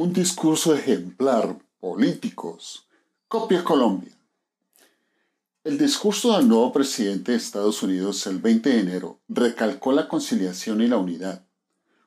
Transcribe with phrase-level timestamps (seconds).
[0.00, 2.86] Un discurso ejemplar, políticos.
[3.26, 4.12] Copia Colombia.
[5.64, 10.82] El discurso del nuevo presidente de Estados Unidos el 20 de enero recalcó la conciliación
[10.82, 11.44] y la unidad,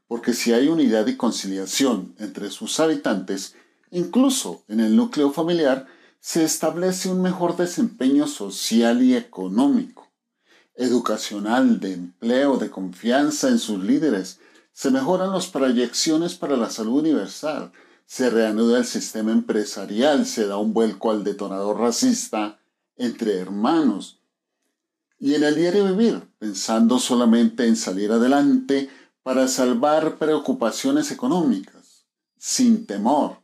[0.07, 3.55] porque si hay unidad y conciliación entre sus habitantes,
[3.89, 5.85] incluso en el núcleo familiar,
[6.21, 10.07] se establece un mejor desempeño social y económico,
[10.75, 14.39] educacional, de empleo, de confianza en sus líderes,
[14.73, 17.71] se mejoran las proyecciones para la salud universal,
[18.05, 22.59] se reanuda el sistema empresarial, se da un vuelco al detonador racista
[22.97, 24.19] entre hermanos.
[25.19, 28.89] Y en el diario vivir, pensando solamente en salir adelante
[29.23, 32.05] para salvar preocupaciones económicas,
[32.37, 33.37] sin temor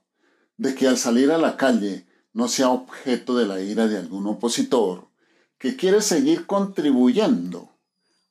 [0.58, 4.28] de que al salir a la calle no sea objeto de la ira de algún
[4.28, 5.08] opositor
[5.58, 7.70] que quiere seguir contribuyendo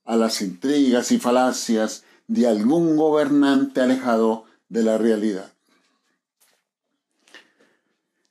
[0.04, 5.52] a las intrigas y falacias de algún gobernante alejado de la realidad.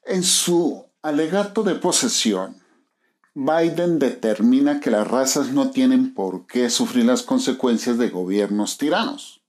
[0.04, 2.62] En su alegato de posesión,
[3.34, 9.42] Biden determina que las razas no tienen por qué sufrir las consecuencias de gobiernos tiranos.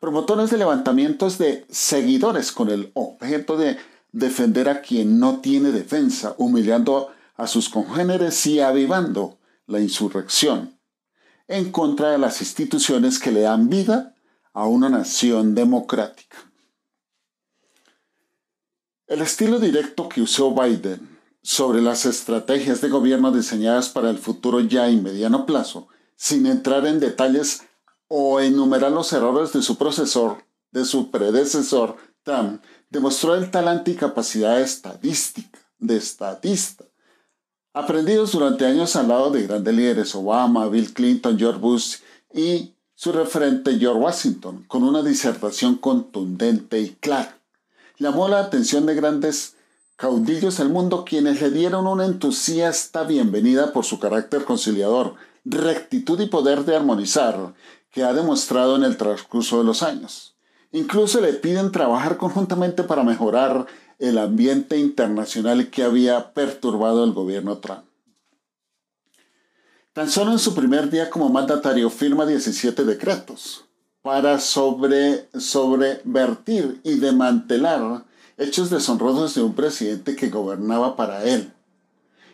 [0.00, 3.76] Promotores de levantamientos de seguidores con el objeto de
[4.12, 10.78] defender a quien no tiene defensa, humillando a sus congéneres y avivando la insurrección
[11.48, 14.14] en contra de las instituciones que le dan vida
[14.52, 16.36] a una nación democrática.
[19.06, 24.60] El estilo directo que usó Biden sobre las estrategias de gobierno diseñadas para el futuro
[24.60, 27.62] ya y mediano plazo, sin entrar en detalles
[28.08, 33.96] o enumerar los errores de su procesor, de su predecesor, Trump, demostró el talante y
[33.96, 36.84] capacidad estadística, de estadista,
[37.74, 41.96] aprendidos durante años al lado de grandes líderes Obama, Bill Clinton, George Bush
[42.32, 47.38] y su referente George Washington, con una disertación contundente y clara.
[47.98, 49.56] Llamó la atención de grandes
[49.96, 55.14] caudillos del mundo quienes le dieron una entusiasta bienvenida por su carácter conciliador,
[55.44, 57.54] rectitud y poder de armonizar
[57.90, 60.34] que ha demostrado en el transcurso de los años.
[60.72, 63.66] Incluso le piden trabajar conjuntamente para mejorar
[64.02, 67.84] el ambiente internacional que había perturbado el gobierno Trump.
[69.92, 73.64] Tan solo en su primer día como mandatario firma 17 decretos
[74.02, 78.04] para sobre, sobrevertir y demantelar
[78.38, 81.52] hechos deshonrosos de un presidente que gobernaba para él,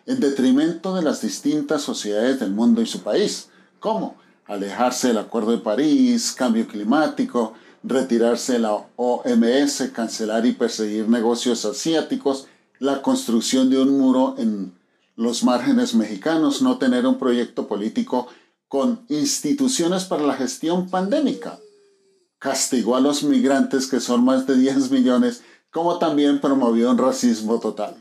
[0.06, 5.50] en detrimento de las distintas sociedades del mundo y su país, como alejarse del Acuerdo
[5.50, 7.52] de París, cambio climático,
[7.82, 12.46] retirarse de la OMS, cancelar y perseguir negocios asiáticos,
[12.78, 14.76] la construcción de un muro en
[15.16, 18.28] los márgenes mexicanos, no tener un proyecto político
[18.68, 21.58] con instituciones para la gestión pandémica.
[22.38, 27.58] Castigó a los migrantes, que son más de 10 millones, como también promovió un racismo
[27.58, 27.96] total.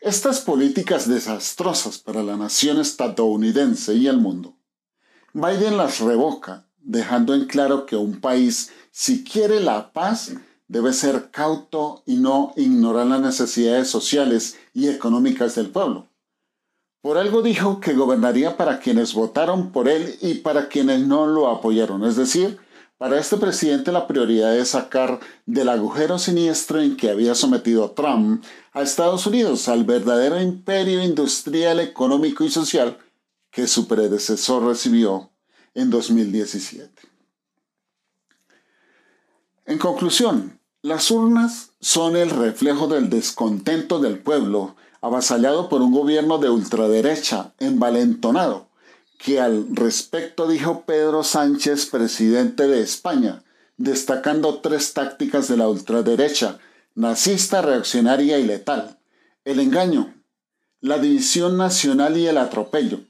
[0.00, 4.56] Estas políticas desastrosas para la nación estadounidense y el mundo,
[5.32, 10.32] Biden las revoca dejando en claro que un país, si quiere la paz,
[10.68, 16.06] debe ser cauto y no ignorar las necesidades sociales y económicas del pueblo.
[17.02, 21.48] Por algo dijo que gobernaría para quienes votaron por él y para quienes no lo
[21.48, 22.04] apoyaron.
[22.04, 22.58] Es decir,
[22.98, 28.44] para este presidente la prioridad es sacar del agujero siniestro en que había sometido Trump
[28.72, 32.98] a Estados Unidos, al verdadero imperio industrial, económico y social
[33.50, 35.29] que su predecesor recibió
[35.74, 36.90] en 2017.
[39.66, 46.38] En conclusión, las urnas son el reflejo del descontento del pueblo, avasallado por un gobierno
[46.38, 48.68] de ultraderecha envalentonado,
[49.18, 53.42] que al respecto dijo Pedro Sánchez, presidente de España,
[53.76, 56.58] destacando tres tácticas de la ultraderecha,
[56.94, 58.98] nazista, reaccionaria y letal.
[59.44, 60.14] El engaño,
[60.80, 63.00] la división nacional y el atropello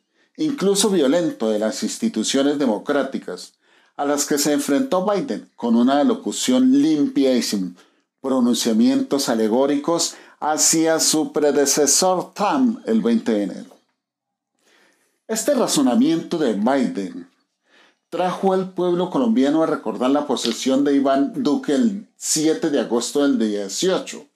[0.41, 3.53] incluso violento, de las instituciones democráticas,
[3.97, 7.77] a las que se enfrentó Biden con una locución limpia y sin
[8.23, 13.77] pronunciamientos alegóricos hacia su predecesor Trump el 20 de enero.
[15.29, 17.29] Este razonamiento de Biden
[18.09, 23.23] trajo al pueblo colombiano a recordar la posesión de Iván Duque el 7 de agosto
[23.23, 24.27] del 18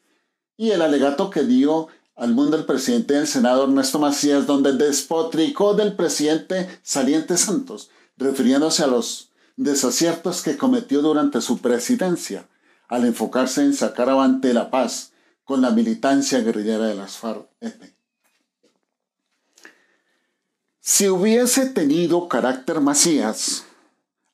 [0.58, 5.74] y el alegato que dio al mundo el presidente del Senado Ernesto Macías, donde despotricó
[5.74, 12.48] del presidente Saliente Santos, refiriéndose a los desaciertos que cometió durante su presidencia,
[12.88, 15.12] al enfocarse en sacar avante la paz
[15.44, 17.94] con la militancia guerrillera de las FARC-EP.
[20.80, 23.64] Si hubiese tenido carácter Macías,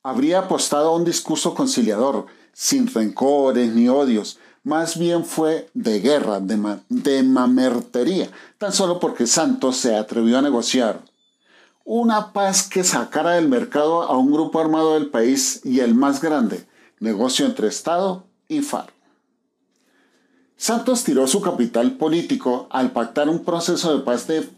[0.03, 6.41] habría apostado a un discurso conciliador, sin rencores ni odios, más bien fue de guerra,
[6.41, 11.01] de, de mamertería, tan solo porque Santos se atrevió a negociar
[11.93, 16.23] una paz que sacara del mercado a un grupo armado del país y el más
[16.23, 16.65] grande,
[17.01, 18.93] negocio entre Estado y FARC.
[20.57, 24.49] Santos tiró su capital político al pactar un proceso de paz de,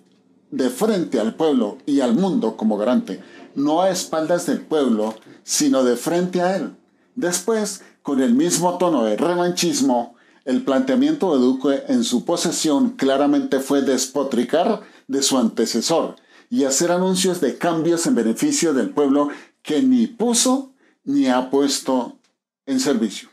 [0.50, 3.22] de frente al pueblo y al mundo como garante,
[3.54, 5.14] no a espaldas del pueblo,
[5.44, 6.76] sino de frente a él.
[7.14, 13.60] Después, con el mismo tono de revanchismo, el planteamiento de Duque en su posesión claramente
[13.60, 16.16] fue despotricar de su antecesor
[16.50, 19.28] y hacer anuncios de cambios en beneficio del pueblo
[19.62, 20.72] que ni puso
[21.04, 22.16] ni ha puesto
[22.66, 23.28] en servicio.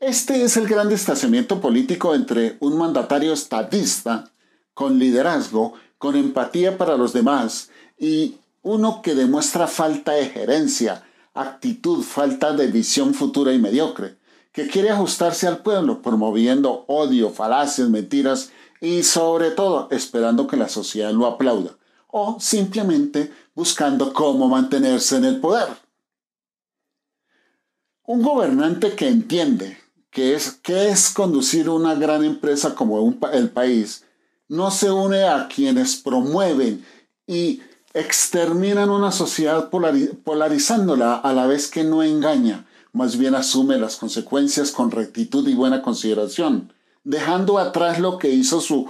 [0.00, 4.30] Este es el gran distanciamiento político entre un mandatario estadista
[4.74, 12.02] con liderazgo, con empatía para los demás y uno que demuestra falta de gerencia, actitud,
[12.02, 14.18] falta de visión futura y mediocre,
[14.52, 18.50] que quiere ajustarse al pueblo promoviendo odio, falacias, mentiras
[18.80, 21.70] y sobre todo esperando que la sociedad lo aplauda
[22.08, 25.68] o simplemente buscando cómo mantenerse en el poder.
[28.04, 29.78] Un gobernante que entiende
[30.10, 34.04] que es, que es conducir una gran empresa como el país
[34.48, 36.84] no se une a quienes promueven
[37.26, 37.62] y
[37.94, 44.70] exterminan una sociedad polarizándola a la vez que no engaña, más bien asume las consecuencias
[44.70, 46.72] con rectitud y buena consideración,
[47.04, 48.88] dejando atrás lo que hizo su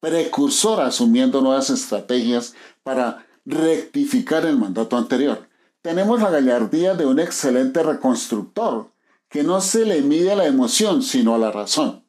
[0.00, 5.48] precursor asumiendo nuevas estrategias para rectificar el mandato anterior.
[5.82, 8.90] Tenemos la gallardía de un excelente reconstructor,
[9.28, 12.04] que no se le mide a la emoción, sino a la razón.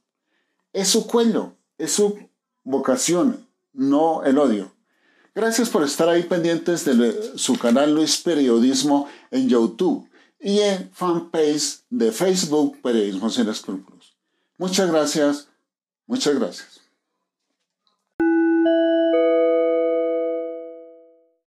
[0.73, 2.19] Es su cuello, es su
[2.63, 4.74] vocación, no el odio.
[5.35, 10.09] Gracias por estar ahí pendientes de su canal Luis Periodismo en YouTube
[10.39, 14.15] y en fanpage de Facebook Periodismo sin escrúpulos.
[14.57, 15.49] Muchas gracias,
[16.07, 16.84] muchas gracias.